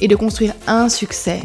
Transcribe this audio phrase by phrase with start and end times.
[0.00, 1.42] et de construire un succès,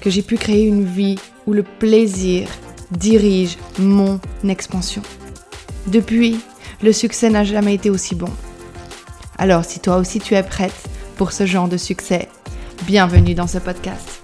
[0.00, 2.48] que j'ai pu créer une vie où le plaisir
[2.90, 5.02] dirige mon expansion.
[5.86, 6.40] Depuis,
[6.82, 8.30] le succès n'a jamais été aussi bon.
[9.38, 12.28] Alors si toi aussi tu es prête pour ce genre de succès,
[12.86, 14.15] bienvenue dans ce podcast.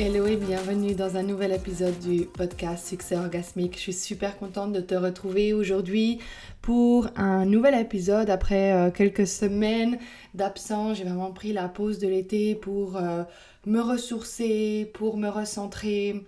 [0.00, 3.74] Hello et bienvenue dans un nouvel épisode du podcast Succès Orgasmique.
[3.74, 6.20] Je suis super contente de te retrouver aujourd'hui
[6.62, 9.98] pour un nouvel épisode après euh, quelques semaines
[10.34, 10.98] d'absence.
[10.98, 13.24] J'ai vraiment pris la pause de l'été pour euh,
[13.66, 16.24] me ressourcer, pour me recentrer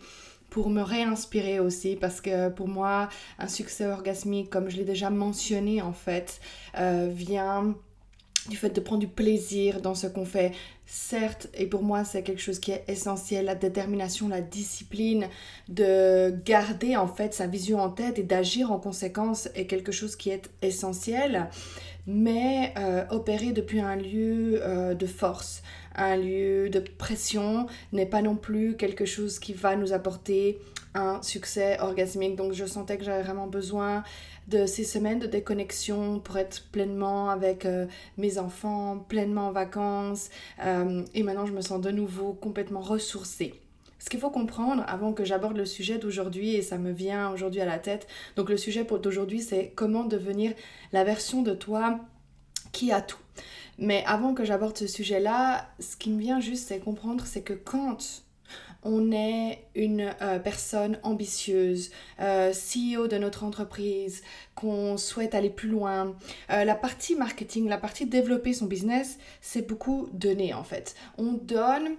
[0.48, 5.08] pour me réinspirer aussi parce que pour moi un succès orgasmique comme je l'ai déjà
[5.08, 6.40] mentionné en fait
[6.76, 7.76] euh, vient
[8.48, 10.52] du fait de prendre du plaisir dans ce qu'on fait.
[10.86, 15.28] Certes, et pour moi c'est quelque chose qui est essentiel, la détermination, la discipline,
[15.68, 20.16] de garder en fait sa vision en tête et d'agir en conséquence est quelque chose
[20.16, 21.48] qui est essentiel,
[22.06, 25.62] mais euh, opérer depuis un lieu euh, de force,
[25.94, 30.58] un lieu de pression n'est pas non plus quelque chose qui va nous apporter
[30.94, 32.36] un succès orgasmique.
[32.36, 34.02] Donc je sentais que j'avais vraiment besoin
[34.50, 37.86] de ces semaines de déconnexion pour être pleinement avec euh,
[38.18, 40.28] mes enfants, pleinement en vacances.
[40.64, 43.54] Euh, et maintenant, je me sens de nouveau complètement ressourcée.
[43.98, 47.60] Ce qu'il faut comprendre avant que j'aborde le sujet d'aujourd'hui, et ça me vient aujourd'hui
[47.60, 50.52] à la tête, donc le sujet d'aujourd'hui, c'est comment devenir
[50.92, 52.00] la version de toi
[52.72, 53.18] qui a tout.
[53.78, 57.52] Mais avant que j'aborde ce sujet-là, ce qui me vient juste, c'est comprendre, c'est que
[57.52, 58.22] quand
[58.82, 64.22] on est une euh, personne ambitieuse, euh, CEO de notre entreprise,
[64.54, 66.14] qu'on souhaite aller plus loin.
[66.50, 70.94] Euh, la partie marketing, la partie développer son business, c'est beaucoup donner en fait.
[71.18, 71.96] On donne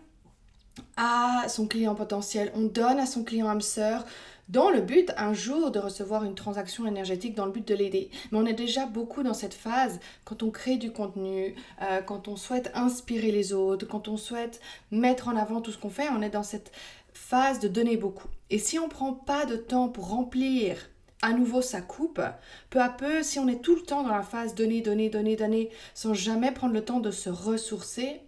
[0.97, 4.05] à son client potentiel, on donne à son client âme sœur
[4.51, 8.09] dans le but un jour de recevoir une transaction énergétique dans le but de l'aider.
[8.31, 12.27] Mais on est déjà beaucoup dans cette phase quand on crée du contenu, euh, quand
[12.27, 14.59] on souhaite inspirer les autres, quand on souhaite
[14.91, 16.71] mettre en avant tout ce qu'on fait, on est dans cette
[17.13, 18.27] phase de donner beaucoup.
[18.49, 20.77] Et si on ne prend pas de temps pour remplir
[21.21, 22.21] à nouveau sa coupe,
[22.69, 25.35] peu à peu, si on est tout le temps dans la phase donner, donner, donner,
[25.35, 28.21] donner, sans jamais prendre le temps de se ressourcer,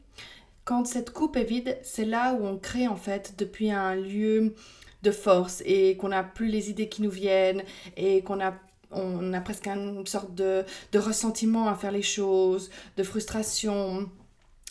[0.64, 4.54] quand cette coupe est vide, c'est là où on crée en fait depuis un lieu
[5.04, 7.64] de force et qu'on n'a plus les idées qui nous viennent
[7.98, 8.54] et qu'on a
[8.96, 14.08] on a presque une sorte de, ressentiment à faire les choses, de frustration.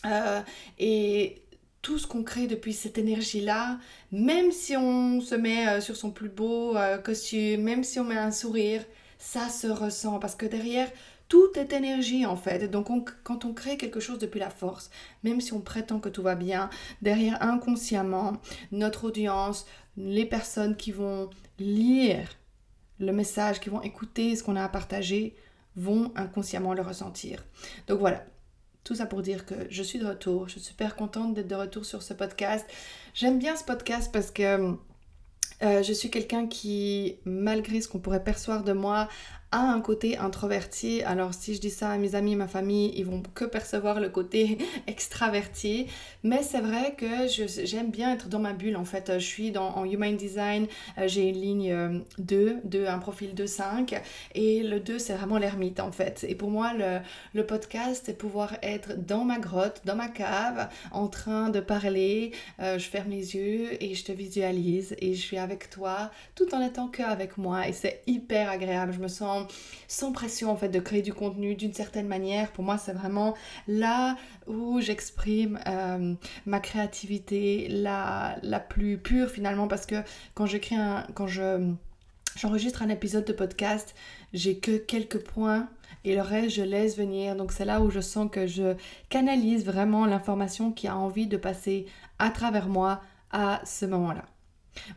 [0.05, 0.41] Euh,
[0.79, 1.41] et
[1.81, 3.77] tout ce qu'on crée depuis cette énergie-là,
[4.11, 8.05] même si on se met euh, sur son plus beau euh, costume, même si on
[8.05, 8.83] met un sourire,
[9.17, 10.89] ça se ressent parce que derrière,
[11.33, 12.69] tout est énergie en fait.
[12.69, 12.89] Donc
[13.23, 14.91] quand on crée quelque chose depuis la force,
[15.23, 16.69] même si on prétend que tout va bien,
[17.01, 18.33] derrière inconsciemment,
[18.71, 19.65] notre audience,
[19.97, 22.29] les personnes qui vont lire
[22.99, 25.35] le message, qui vont écouter ce qu'on a à partager,
[25.75, 27.43] vont inconsciemment le ressentir.
[27.87, 28.23] Donc voilà,
[28.83, 30.47] tout ça pour dire que je suis de retour.
[30.47, 32.63] Je suis super contente d'être de retour sur ce podcast.
[33.15, 34.77] J'aime bien ce podcast parce que
[35.63, 39.07] euh, je suis quelqu'un qui, malgré ce qu'on pourrait percevoir de moi,
[39.53, 41.03] a un côté introverti.
[41.03, 44.09] Alors si je dis ça à mes amis, ma famille, ils vont que percevoir le
[44.09, 45.85] côté extraverti.
[46.23, 48.75] Mais c'est vrai que j'aime bien être dans ma bulle.
[48.75, 52.97] En fait, je suis dans, en Human Design, euh, j'ai une ligne 2, euh, un
[52.97, 54.01] profil 2-5.
[54.33, 56.25] Et le 2, c'est vraiment l'ermite en fait.
[56.27, 56.99] Et pour moi, le,
[57.33, 62.31] le podcast, c'est pouvoir être dans ma grotte, dans ma cave, en train de parler.
[62.59, 64.95] Euh, je ferme les yeux et je te visualise.
[64.97, 67.67] Et je suis avec toi tout en étant que avec moi.
[67.67, 68.93] Et c'est hyper agréable.
[68.93, 69.42] Je me sens
[69.87, 72.51] sans, pression en fait de créer du contenu d'une certaine manière.
[72.51, 73.35] Pour moi, c'est vraiment
[73.67, 74.17] là
[74.47, 76.13] où j'exprime euh,
[76.45, 79.95] ma créativité la, la plus pure finalement parce que
[80.33, 81.73] quand j'écris un, quand je
[82.35, 83.95] j'enregistre un épisode de podcast,
[84.33, 85.69] j'ai que quelques points
[86.05, 87.35] et le reste je laisse venir.
[87.35, 88.75] Donc c'est là où je sens que je
[89.09, 91.85] canalise vraiment l'information qui a envie de passer
[92.19, 93.01] à travers moi
[93.31, 94.25] à ce moment-là.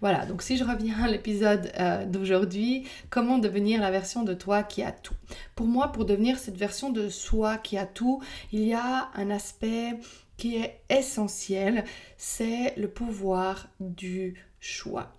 [0.00, 4.62] Voilà, donc si je reviens à l'épisode euh, d'aujourd'hui, comment devenir la version de toi
[4.62, 5.14] qui a tout?
[5.55, 9.31] Pour moi, pour devenir cette version de soi qui a tout, il y a un
[9.31, 9.99] aspect
[10.37, 11.84] qui est essentiel,
[12.17, 15.12] c'est le pouvoir du choix.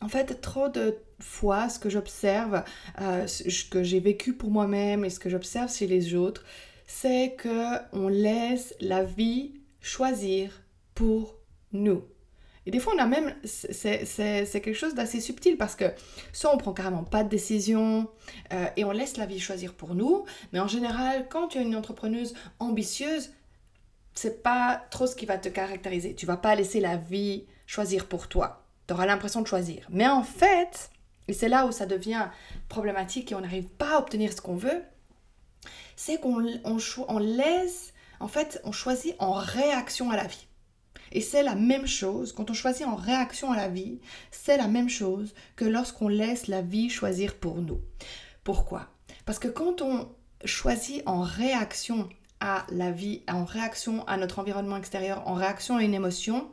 [0.00, 2.62] En fait, trop de fois, ce que j'observe,
[3.00, 6.44] euh, ce que j'ai vécu pour moi-même et ce que j'observe chez les autres,
[6.86, 10.62] c'est que on laisse la vie choisir
[10.94, 11.36] pour
[11.72, 12.02] nous.
[12.66, 15.92] Et des fois, on a même, c'est quelque chose d'assez subtil parce que
[16.32, 18.08] soit on prend carrément pas de décision
[18.52, 21.62] euh, et on laisse la vie choisir pour nous, mais en général, quand tu es
[21.62, 23.32] une entrepreneuse ambitieuse,
[24.14, 26.14] c'est pas trop ce qui va te caractériser.
[26.14, 28.64] Tu vas pas laisser la vie choisir pour toi.
[28.86, 29.86] Tu auras l'impression de choisir.
[29.90, 30.90] Mais en fait,
[31.28, 32.28] et c'est là où ça devient
[32.68, 34.82] problématique et on n'arrive pas à obtenir ce qu'on veut,
[35.96, 36.78] c'est qu'on on,
[37.08, 40.46] on laisse, en fait, on choisit en réaction à la vie.
[41.14, 44.00] Et c'est la même chose, quand on choisit en réaction à la vie,
[44.32, 47.80] c'est la même chose que lorsqu'on laisse la vie choisir pour nous.
[48.42, 48.88] Pourquoi?
[49.24, 50.08] Parce que quand on
[50.44, 52.08] choisit en réaction
[52.40, 56.50] à la vie, en réaction à notre environnement extérieur, en réaction à une émotion,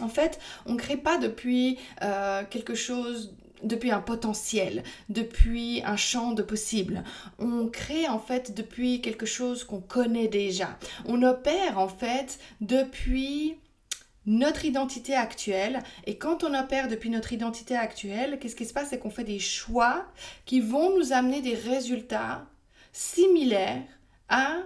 [0.00, 5.96] en fait, on ne crée pas depuis euh, quelque chose depuis un potentiel, depuis un
[5.96, 7.02] champ de possible.
[7.38, 10.78] On crée en fait depuis quelque chose qu'on connaît déjà.
[11.06, 13.56] On opère en fait depuis
[14.26, 15.82] notre identité actuelle.
[16.06, 18.88] Et quand on opère depuis notre identité actuelle, qu'est-ce qui se passe?
[18.90, 20.06] C'est qu'on fait des choix
[20.44, 22.46] qui vont nous amener des résultats
[22.92, 23.82] similaires
[24.28, 24.56] à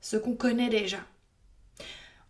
[0.00, 0.98] ce qu'on connaît déjà.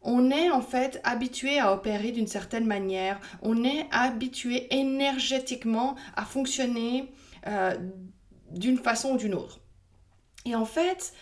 [0.03, 6.27] On est en fait habitué à opérer d'une certaine manière, on est habitué énergétiquement à
[6.27, 7.11] fonctionner
[7.47, 7.75] euh,
[8.51, 9.61] d'une façon ou d'une autre.
[10.45, 11.15] Et en fait,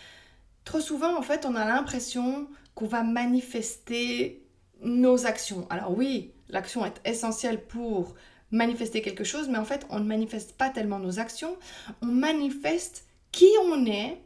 [0.65, 4.42] trop souvent, en fait, on a l'impression qu'on va manifester
[4.83, 5.67] nos actions.
[5.69, 8.15] Alors oui, l'action est essentielle pour
[8.51, 11.57] manifester quelque chose, mais en fait, on ne manifeste pas tellement nos actions,
[12.01, 14.21] on manifeste qui on est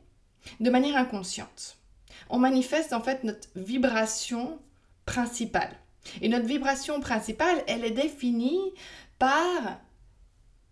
[0.60, 1.78] de manière inconsciente.
[2.30, 4.60] On manifeste en fait notre vibration
[5.06, 5.72] principale.
[6.22, 8.74] Et notre vibration principale, elle est définie
[9.20, 9.80] par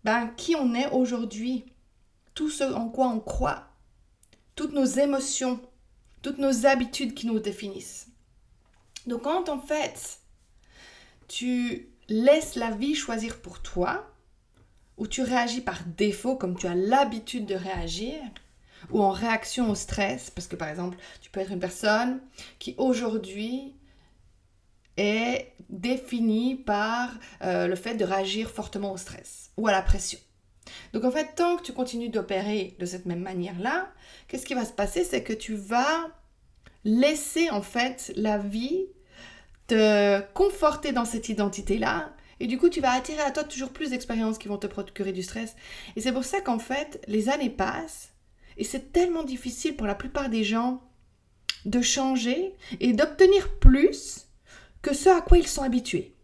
[0.04, 1.64] ben, qui on est aujourd'hui,
[2.34, 3.66] tout ce en quoi on croit,
[4.54, 5.60] toutes nos émotions,
[6.22, 8.08] toutes nos habitudes qui nous définissent.
[9.06, 10.20] Donc quand en fait
[11.28, 14.12] tu laisses la vie choisir pour toi,
[14.96, 18.18] ou tu réagis par défaut comme tu as l'habitude de réagir,
[18.90, 22.20] ou en réaction au stress, parce que par exemple, tu peux être une personne
[22.58, 23.74] qui aujourd'hui
[24.96, 27.10] est définie par
[27.42, 30.18] euh, le fait de réagir fortement au stress ou à la pression.
[30.92, 33.92] Donc en fait, tant que tu continues d'opérer de cette même manière-là,
[34.28, 35.04] qu'est-ce qui va se passer?
[35.04, 36.10] C'est que tu vas
[36.84, 38.86] laisser en fait la vie
[39.66, 42.12] te conforter dans cette identité-là.
[42.38, 45.12] Et du coup, tu vas attirer à toi toujours plus d'expériences qui vont te procurer
[45.12, 45.56] du stress.
[45.96, 48.12] Et c'est pour ça qu'en fait, les années passent.
[48.58, 50.82] Et c'est tellement difficile pour la plupart des gens
[51.64, 54.26] de changer et d'obtenir plus
[54.82, 56.14] que ce à quoi ils sont habitués.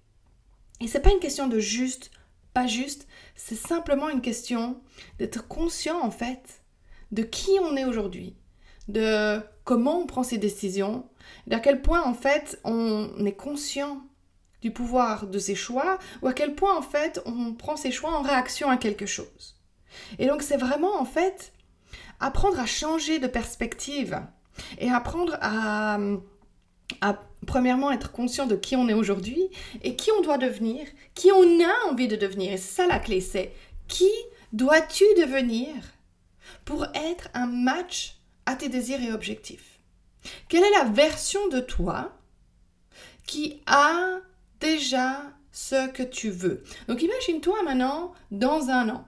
[0.80, 2.10] Et c'est pas une question de juste,
[2.54, 4.80] pas juste, c'est simplement une question
[5.18, 6.62] d'être conscient en fait
[7.10, 8.36] de qui on est aujourd'hui,
[8.88, 11.06] de comment on prend ses décisions,
[11.46, 14.02] d'à quel point en fait on est conscient
[14.61, 18.12] du pouvoir de ses choix ou à quel point en fait on prend ses choix
[18.12, 19.56] en réaction à quelque chose.
[20.19, 21.52] Et donc c'est vraiment en fait
[22.20, 24.20] apprendre à changer de perspective
[24.79, 25.99] et apprendre à,
[27.00, 29.49] à premièrement être conscient de qui on est aujourd'hui
[29.82, 32.52] et qui on doit devenir, qui on a envie de devenir.
[32.52, 33.52] Et c'est ça la clé, c'est
[33.88, 34.11] qui
[34.52, 35.75] dois-tu devenir
[36.64, 39.78] pour être un match à tes désirs et objectifs
[40.48, 42.16] Quelle est la version de toi
[43.26, 44.18] qui a
[44.60, 45.22] déjà
[45.52, 46.62] ce que tu veux?
[46.88, 49.06] Donc imagine-toi maintenant dans un an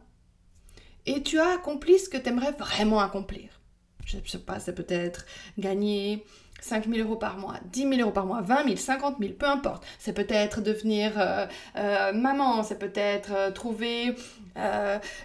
[1.07, 3.61] et tu as accompli ce que tu aimerais vraiment accomplir.
[4.07, 5.27] Je ne sais pas, c'est peut-être
[5.59, 6.25] gagner
[6.65, 9.45] 5 000 euros par mois, 10 000 euros par mois, 20 000, 50 000, peu
[9.45, 9.85] importe.
[9.99, 14.17] C'est peut-être devenir euh, euh, maman, c'est peut-être euh, trouver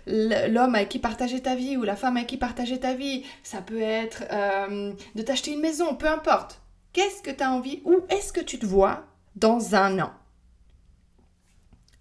[0.05, 3.23] l'homme avec qui partager ta vie ou la femme avec qui partager ta vie.
[3.43, 4.23] Ça peut être
[5.15, 6.61] de t'acheter une maison, peu importe.
[6.93, 9.05] Qu'est-ce que tu as envie Où est-ce que tu te vois
[9.35, 10.11] dans un an?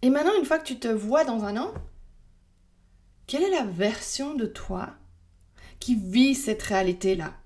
[0.00, 1.74] Et maintenant, une fois que tu te vois dans un an,
[3.26, 4.88] quelle est la version de toi
[5.78, 7.37] qui vit cette réalité-là?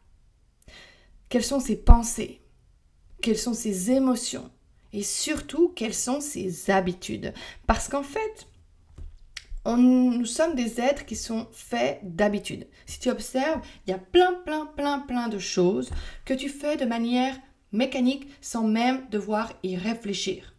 [1.32, 2.42] Quelles sont ses pensées?
[3.22, 4.50] Quelles sont ses émotions?
[4.92, 7.32] Et surtout, quelles sont ses habitudes?
[7.66, 8.46] Parce qu'en fait,
[9.64, 12.68] nous sommes des êtres qui sont faits d'habitudes.
[12.84, 15.88] Si tu observes, il y a plein, plein, plein, plein de choses
[16.26, 17.34] que tu fais de manière
[17.72, 20.54] mécanique sans même devoir y réfléchir.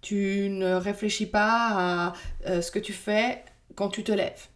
[0.00, 2.12] Tu ne réfléchis pas à
[2.46, 3.44] euh, ce que tu fais
[3.74, 4.46] quand tu te lèves.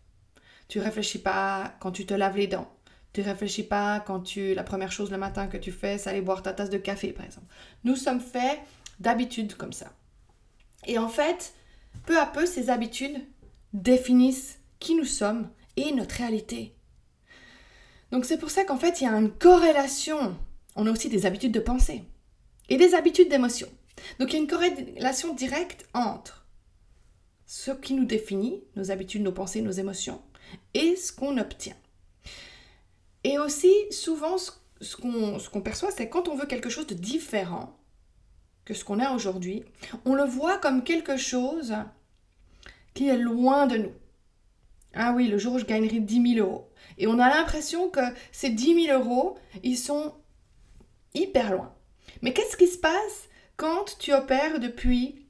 [0.69, 2.71] Tu réfléchis pas quand tu te laves les dents.
[3.13, 6.23] Tu réfléchis pas quand tu la première chose le matin que tu fais, c'est aller
[6.23, 7.47] boire ta tasse de café par exemple.
[7.85, 8.61] Nous sommes faits
[9.01, 9.93] d'habitudes comme ça.
[10.87, 11.55] Et en fait,
[12.07, 13.19] peu à peu ces habitudes
[13.73, 16.75] définissent qui nous sommes et notre réalité.
[18.13, 20.37] Donc c'est pour ça qu'en fait, il y a une corrélation.
[20.77, 22.05] On a aussi des habitudes de pensée.
[22.69, 23.69] et des habitudes d'émotion.
[24.19, 26.47] Donc il y a une corrélation directe entre
[27.47, 30.23] ce qui nous définit, nos habitudes, nos pensées, nos émotions,
[30.73, 31.77] et ce qu'on obtient.
[33.25, 37.77] Et aussi, souvent, ce qu'on perçoit, c'est quand on veut quelque chose de différent
[38.65, 39.65] que ce qu'on a aujourd'hui,
[40.05, 41.75] on le voit comme quelque chose
[42.95, 43.93] qui est loin de nous.
[44.95, 46.69] Ah oui, le jour où je gagnerai 10 000 euros.
[46.99, 48.01] Et on a l'impression que
[48.33, 50.15] ces 10 000 euros, ils sont
[51.15, 51.75] hyper loin.
[52.23, 55.27] Mais qu'est-ce qui se passe quand tu opères depuis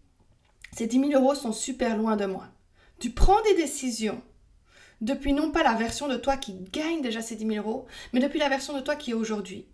[0.72, 2.46] ces 10 000 euros sont super loin de moi?
[2.98, 4.22] Tu prends des décisions
[5.00, 8.20] depuis non pas la version de toi qui gagne déjà ces 10 000 euros, mais
[8.20, 9.66] depuis la version de toi qui est aujourd'hui.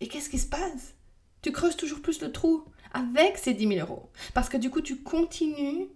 [0.00, 0.94] Et qu'est-ce qui se passe?
[1.42, 4.10] Tu creuses toujours plus le trou avec ces 10 000 euros.
[4.34, 5.88] Parce que du coup, tu continues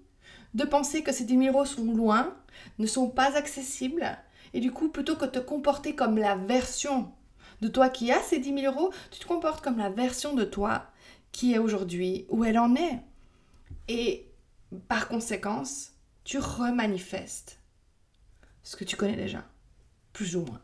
[0.55, 2.37] de penser que ces 10 000 euros sont loin,
[2.79, 4.19] ne sont pas accessibles.
[4.55, 7.13] Et du coup, plutôt que de te comporter comme la version
[7.61, 10.45] de toi qui a ces 10 000 euros, tu te comportes comme la version de
[10.45, 10.87] toi
[11.33, 13.01] qui est aujourd'hui où elle en est.
[13.89, 14.31] Et
[14.89, 15.93] par conséquence,
[16.25, 17.61] tu remanifestes
[18.67, 19.45] ce que tu connais déjà,
[20.13, 20.61] plus ou moins.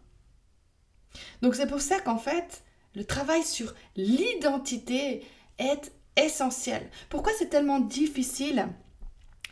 [1.41, 2.65] Donc c'est pour ça qu'en fait,
[2.97, 5.25] le travail sur l'identité
[5.59, 6.91] est essentiel.
[7.09, 8.67] Pourquoi c'est tellement difficile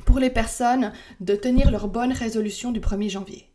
[0.05, 3.53] pour les personnes de tenir leur bonne résolution du 1er janvier?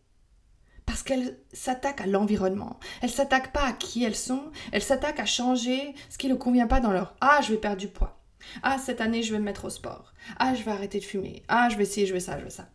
[0.86, 2.80] Parce qu'elles s'attaquent à l'environnement.
[3.02, 6.68] Elles s'attaquent pas à qui elles sont, elles s'attaquent à changer ce qui ne convient
[6.68, 8.24] pas dans leur Ah, je vais perdre du poids.
[8.64, 10.14] Ah, cette année, je vais me mettre au sport.
[10.38, 11.44] Ah, je vais arrêter de fumer.
[11.50, 12.70] Ah, je vais essayer, je vais ça, je vais ça.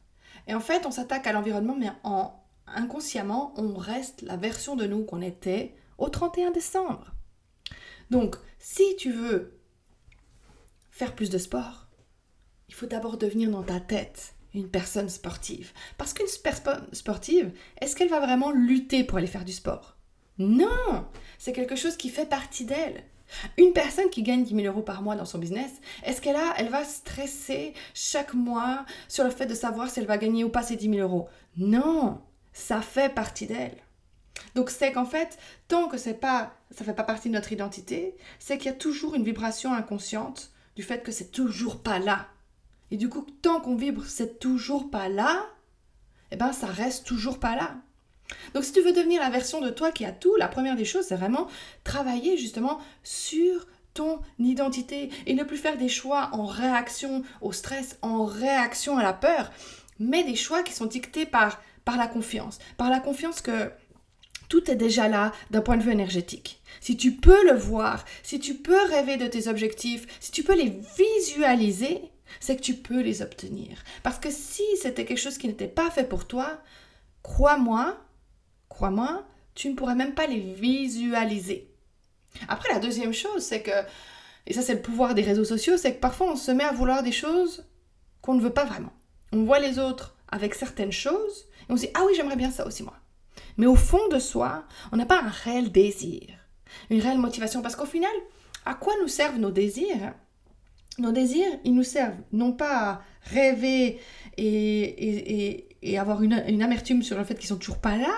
[0.47, 2.33] Et en fait, on s'attaque à l'environnement, mais en
[2.67, 7.13] inconsciemment, on reste la version de nous qu'on était au 31 décembre.
[8.11, 9.59] Donc, si tu veux
[10.91, 11.89] faire plus de sport,
[12.69, 15.73] il faut d'abord devenir dans ta tête une personne sportive.
[15.97, 16.27] Parce qu'une
[16.93, 19.97] sportive, est-ce qu'elle va vraiment lutter pour aller faire du sport?
[20.39, 21.07] Non
[21.39, 23.05] C'est quelque chose qui fait partie d'elle.
[23.57, 25.71] Une personne qui gagne 10 000 euros par mois dans son business,
[26.05, 30.07] est-ce qu'elle a, elle va stresser chaque mois sur le fait de savoir si elle
[30.07, 31.29] va gagner ou pas ces 10 000 euros?
[31.57, 32.21] Non,
[32.53, 33.77] ça fait partie d'elle.
[34.55, 38.17] Donc c'est qu'en fait, tant que c'est pas, ça fait pas partie de notre identité,
[38.39, 42.27] c'est qu'il y a toujours une vibration inconsciente du fait que c'est toujours pas là.
[42.91, 45.47] Et du coup, tant qu'on vibre, c'est toujours pas là,
[46.33, 47.77] eh ben ça reste toujours pas là.
[48.55, 50.85] Donc si tu veux devenir la version de toi qui a tout, la première des
[50.85, 51.49] choses, c'est vraiment
[51.85, 57.99] travailler justement sur ton identité et ne plus faire des choix en réaction au stress,
[58.03, 59.51] en réaction à la peur,
[59.99, 63.71] mais des choix qui sont dictés par, par la confiance, par la confiance que
[64.49, 66.61] tout est déjà là d'un point de vue énergétique.
[66.81, 70.57] Si tu peux le voir, si tu peux rêver de tes objectifs, si tu peux
[70.57, 72.03] les visualiser,
[72.41, 73.83] c'est que tu peux les obtenir.
[74.03, 76.61] Parce que si c'était quelque chose qui n'était pas fait pour toi,
[77.23, 77.97] crois-moi,
[78.71, 81.71] crois-moi, tu ne pourrais même pas les visualiser.
[82.49, 83.71] Après, la deuxième chose, c'est que,
[84.47, 86.73] et ça c'est le pouvoir des réseaux sociaux, c'est que parfois on se met à
[86.73, 87.67] vouloir des choses
[88.23, 88.93] qu'on ne veut pas vraiment.
[89.33, 92.51] On voit les autres avec certaines choses et on se dit, ah oui, j'aimerais bien
[92.51, 92.97] ça aussi moi.
[93.57, 96.23] Mais au fond de soi, on n'a pas un réel désir,
[96.89, 97.63] une réelle motivation.
[97.63, 98.11] Parce qu'au final,
[98.65, 100.15] à quoi nous servent nos désirs?
[100.99, 104.01] Nos désirs, ils nous servent non pas à rêver
[104.37, 105.67] et,
[105.99, 108.15] avoir une, amertume sur le fait qu'ils sont toujours pas là,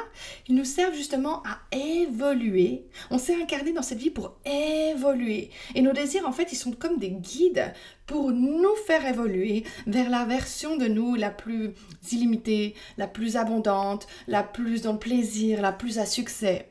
[0.48, 2.86] ils nous servent justement à évoluer.
[3.10, 5.50] On s'est incarné dans cette vie pour évoluer.
[5.74, 7.72] Et nos désirs, en fait, ils sont comme des guides
[8.06, 11.72] pour nous faire évoluer vers la version de nous la plus
[12.10, 16.68] illimitée, la plus abondante, la plus dans le plaisir, la plus à succès.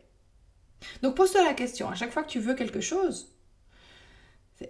[1.02, 3.34] Donc pose-toi la question, à chaque fois que tu veux quelque chose,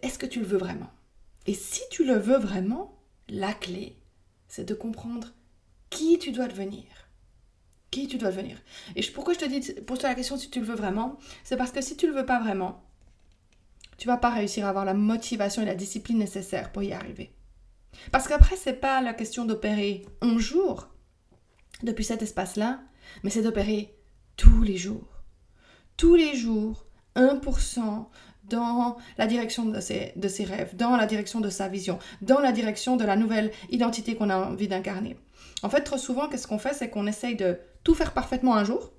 [0.01, 0.91] est-ce que tu le veux vraiment?
[1.47, 3.97] Et si tu le veux vraiment, la clé,
[4.47, 5.33] c'est de comprendre
[5.91, 6.85] qui tu dois devenir.
[7.91, 8.57] Qui tu dois devenir.
[8.95, 11.71] Et pourquoi je te dis, pose-toi la question si tu le veux vraiment, c'est parce
[11.71, 12.83] que si tu le veux pas vraiment,
[13.97, 17.31] tu vas pas réussir à avoir la motivation et la discipline nécessaires pour y arriver.
[18.11, 20.87] Parce qu'après, c'est pas la question d'opérer un jour
[21.83, 22.79] depuis cet espace-là,
[23.23, 23.93] mais c'est d'opérer
[24.37, 25.21] tous les jours.
[25.97, 28.07] Tous les jours, 1%
[28.45, 32.39] dans la direction de ses, de ses rêves, dans la direction de sa vision, dans
[32.39, 35.17] la direction de la nouvelle identité qu'on a envie d'incarner.
[35.63, 38.63] En fait, trop souvent, qu'est-ce qu'on fait C'est qu'on essaye de tout faire parfaitement un
[38.63, 38.91] jour.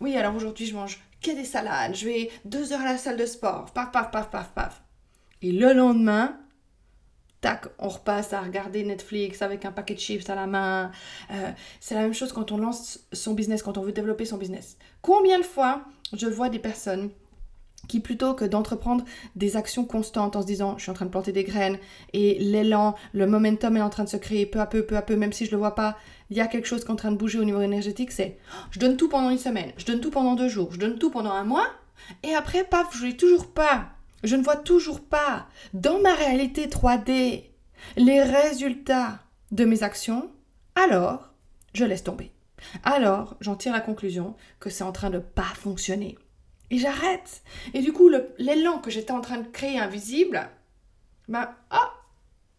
[0.00, 3.16] Oui, alors aujourd'hui, je mange que des salades, je vais deux heures à la salle
[3.16, 4.82] de sport, paf, paf, paf, paf, paf.
[5.40, 6.38] Et le lendemain,
[7.40, 10.90] tac, on repasse à regarder Netflix avec un paquet de chips à la main.
[11.30, 14.36] Euh, c'est la même chose quand on lance son business, quand on veut développer son
[14.36, 14.76] business.
[15.02, 17.10] Combien de fois je vois des personnes
[17.88, 19.04] qui plutôt que d'entreprendre
[19.36, 21.78] des actions constantes en se disant je suis en train de planter des graines
[22.12, 25.02] et l'élan, le momentum est en train de se créer peu à peu, peu à
[25.02, 25.96] peu, même si je le vois pas,
[26.30, 28.38] il y a quelque chose qui est en train de bouger au niveau énergétique, c'est
[28.70, 31.10] je donne tout pendant une semaine, je donne tout pendant deux jours, je donne tout
[31.10, 31.68] pendant un mois
[32.22, 36.66] et après paf, je n'ai toujours pas je ne vois toujours pas dans ma réalité
[36.66, 37.44] 3D
[37.96, 39.20] les résultats
[39.52, 40.30] de mes actions,
[40.74, 41.30] alors
[41.74, 42.32] je laisse tomber.
[42.82, 46.16] Alors j'en tire la conclusion que c'est en train de pas fonctionner.
[46.70, 47.42] Et j'arrête.
[47.72, 50.48] Et du coup, l'élan que j'étais en train de créer invisible,
[51.28, 51.92] bah, ah,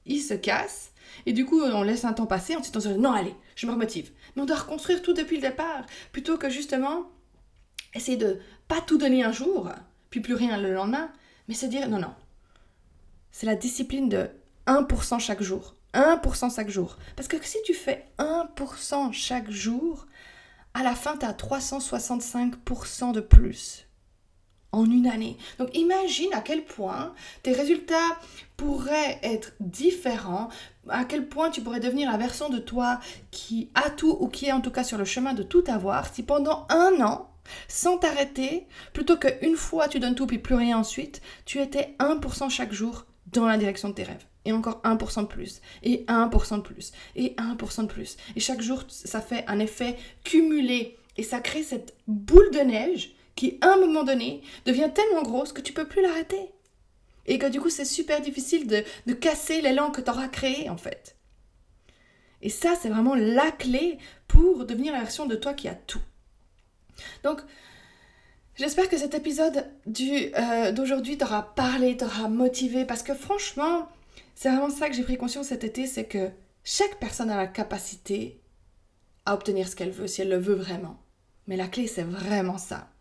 [0.05, 0.91] il se casse.
[1.25, 3.65] Et du coup, on laisse un temps passer, ensuite on se dit, non, allez, je
[3.67, 4.11] me remotive.
[4.35, 7.09] Mais on doit reconstruire tout depuis le départ, plutôt que justement
[7.93, 9.69] essayer de pas tout donner un jour,
[10.09, 11.11] puis plus rien le lendemain,
[11.47, 12.13] mais se dire, non, non,
[13.31, 14.29] c'est la discipline de
[14.67, 15.75] 1% chaque jour.
[15.93, 16.97] 1% chaque jour.
[17.15, 20.07] Parce que si tu fais 1% chaque jour,
[20.73, 23.87] à la fin, tu as 365% de plus
[24.75, 25.37] en une année.
[25.57, 27.13] Donc imagine à quel point
[27.43, 28.19] tes résultats
[28.57, 30.49] pourraient être différents,
[30.89, 32.99] à quel point tu pourrais devenir la version de toi
[33.31, 36.13] qui a tout ou qui est en tout cas sur le chemin de tout avoir
[36.13, 37.29] si pendant un an,
[37.67, 42.49] sans t'arrêter, plutôt qu'une fois tu donnes tout puis plus rien ensuite, tu étais 1%
[42.49, 44.25] chaque jour dans la direction de tes rêves.
[44.47, 48.15] Et encore 1% de plus, et 1% de plus, et 1% de plus.
[48.35, 50.99] Et chaque jour, ça fait un effet cumulé.
[51.17, 55.53] Et ça crée cette boule de neige qui, à un moment donné, devient tellement grosse
[55.53, 56.51] que tu peux plus l'arrêter.
[57.25, 60.69] Et que du coup, c'est super difficile de, de casser l'élan que tu auras créé,
[60.69, 61.15] en fait.
[62.41, 66.01] Et ça, c'est vraiment la clé pour devenir la version de toi qui a tout.
[67.23, 67.41] Donc,
[68.55, 73.89] j'espère que cet épisode euh, d'aujourd'hui t'aura parlé, t'aura motivé, parce que franchement,
[74.35, 76.29] c'est vraiment ça que j'ai pris conscience cet été, c'est que
[76.63, 78.41] chaque personne a la capacité
[79.25, 81.01] à obtenir ce qu'elle veut, si elle le veut vraiment.
[81.47, 82.91] Mais la clé, c'est vraiment ça.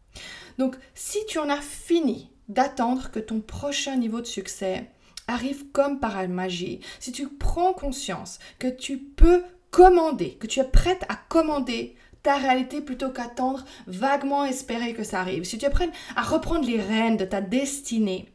[0.59, 4.91] Donc, si tu en as fini d'attendre que ton prochain niveau de succès
[5.27, 10.65] arrive comme par magie, si tu prends conscience que tu peux commander, que tu es
[10.65, 15.71] prête à commander ta réalité plutôt qu'attendre vaguement espérer que ça arrive, si tu es
[15.71, 18.29] prête à reprendre les rênes de ta destinée,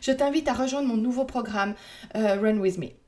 [0.00, 1.74] je t'invite à rejoindre mon nouveau programme
[2.16, 3.03] euh, Run With Me.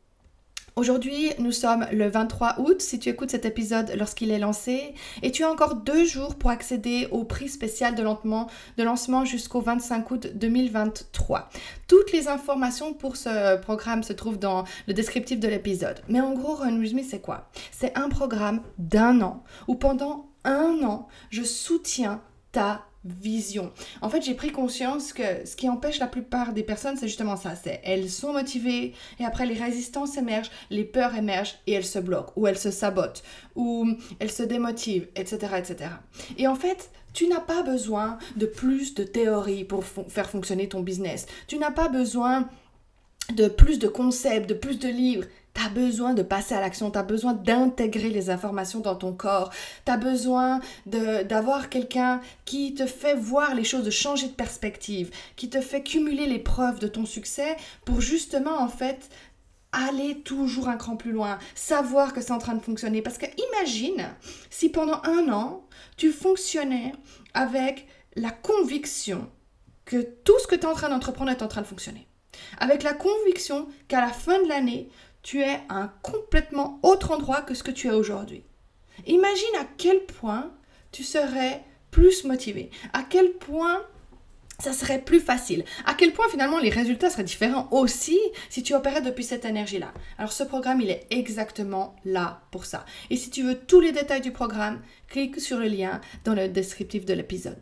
[0.78, 5.30] Aujourd'hui, nous sommes le 23 août, si tu écoutes cet épisode lorsqu'il est lancé, et
[5.30, 10.26] tu as encore deux jours pour accéder au prix spécial de lancement, jusqu'au 25 août
[10.34, 11.48] 2023.
[11.88, 16.02] Toutes les informations pour ce programme se trouvent dans le descriptif de l'épisode.
[16.08, 17.48] Mais en gros, Run Me, c'est quoi?
[17.72, 22.20] C'est un programme d'un an où pendant un an, je soutiens
[22.52, 23.72] ta vision.
[24.00, 27.36] En fait, j'ai pris conscience que ce qui empêche la plupart des personnes, c'est justement
[27.36, 27.54] ça.
[27.54, 31.98] C'est elles sont motivées et après les résistances émergent, les peurs émergent et elles se
[31.98, 33.22] bloquent ou elles se sabotent
[33.54, 33.88] ou
[34.18, 35.90] elles se démotivent, etc., etc.
[36.38, 40.80] Et en fait, tu n'as pas besoin de plus de théories pour faire fonctionner ton
[40.80, 41.26] business.
[41.46, 42.48] Tu n'as pas besoin
[43.34, 45.26] de plus de concepts, de plus de livres.
[45.56, 49.14] Tu as besoin de passer à l'action, tu as besoin d'intégrer les informations dans ton
[49.14, 49.50] corps,
[49.86, 55.10] tu as besoin d'avoir quelqu'un qui te fait voir les choses, de changer de perspective,
[55.34, 59.08] qui te fait cumuler les preuves de ton succès pour justement en fait
[59.72, 63.00] aller toujours un cran plus loin, savoir que c'est en train de fonctionner.
[63.00, 64.10] Parce que imagine
[64.50, 65.66] si pendant un an,
[65.96, 66.92] tu fonctionnais
[67.32, 69.30] avec la conviction
[69.86, 72.06] que tout ce que tu es en train d'entreprendre est en train de fonctionner.
[72.58, 74.90] Avec la conviction qu'à la fin de l'année,
[75.26, 78.44] tu es à un complètement autre endroit que ce que tu es aujourd'hui.
[79.08, 80.52] Imagine à quel point
[80.92, 83.82] tu serais plus motivé, à quel point
[84.60, 88.72] ça serait plus facile, à quel point finalement les résultats seraient différents aussi si tu
[88.72, 89.92] opérais depuis cette énergie-là.
[90.16, 92.86] Alors ce programme, il est exactement là pour ça.
[93.10, 96.46] Et si tu veux tous les détails du programme, clique sur le lien dans le
[96.46, 97.58] descriptif de l'épisode.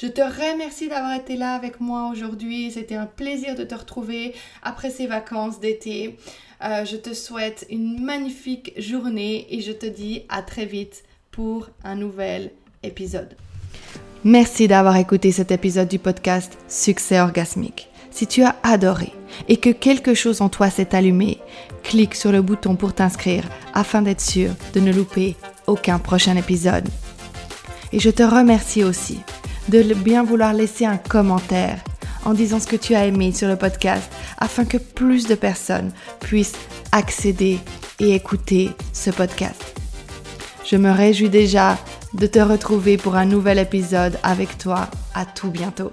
[0.00, 2.70] Je te remercie d'avoir été là avec moi aujourd'hui.
[2.70, 4.32] C'était un plaisir de te retrouver
[4.62, 6.16] après ces vacances d'été.
[6.64, 11.68] Euh, je te souhaite une magnifique journée et je te dis à très vite pour
[11.84, 12.50] un nouvel
[12.82, 13.36] épisode.
[14.24, 17.88] Merci d'avoir écouté cet épisode du podcast Succès orgasmique.
[18.10, 19.12] Si tu as adoré
[19.48, 21.38] et que quelque chose en toi s'est allumé,
[21.84, 23.44] clique sur le bouton pour t'inscrire
[23.74, 25.36] afin d'être sûr de ne louper
[25.68, 26.88] aucun prochain épisode.
[27.92, 29.20] Et je te remercie aussi
[29.68, 31.84] de bien vouloir laisser un commentaire
[32.24, 35.92] en disant ce que tu as aimé sur le podcast afin que plus de personnes
[36.20, 36.58] puissent
[36.92, 37.58] accéder
[38.00, 39.74] et écouter ce podcast.
[40.64, 41.78] Je me réjouis déjà
[42.14, 44.88] de te retrouver pour un nouvel épisode avec toi.
[45.14, 45.92] À tout bientôt.